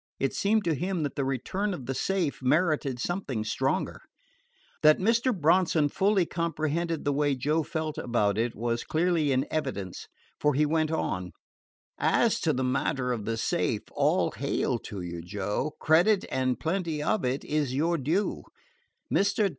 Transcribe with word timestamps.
It 0.19 0.33
seemed 0.33 0.63
to 0.63 0.73
him 0.73 1.03
that 1.03 1.13
the 1.15 1.23
return 1.23 1.75
of 1.75 1.85
the 1.85 1.93
safe 1.93 2.41
merited 2.41 2.97
something 2.99 3.43
stronger. 3.43 4.01
That 4.81 4.97
Mr. 4.97 5.31
Bronson 5.31 5.89
fully 5.89 6.25
comprehended 6.25 7.05
the 7.05 7.13
way 7.13 7.35
Joe 7.35 7.61
felt 7.61 7.99
about 7.99 8.35
it 8.39 8.55
was 8.55 8.83
clearly 8.83 9.31
in 9.31 9.45
evidence, 9.51 10.07
for 10.39 10.55
he 10.55 10.65
went 10.65 10.89
on: 10.89 11.33
"As 11.99 12.39
to 12.39 12.51
the 12.51 12.63
matter 12.63 13.11
of 13.13 13.25
the 13.25 13.37
safe, 13.37 13.83
all 13.91 14.31
hail 14.31 14.79
to 14.79 15.01
you, 15.01 15.21
Joe! 15.21 15.75
Credit, 15.79 16.25
and 16.31 16.59
plenty 16.59 17.03
of 17.03 17.23
it, 17.23 17.45
is 17.45 17.75
your 17.75 17.99
due. 17.99 18.41
Mr. 19.13 19.49